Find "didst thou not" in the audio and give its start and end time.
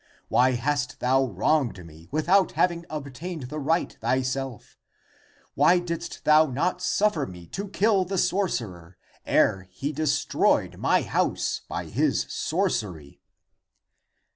5.77-6.81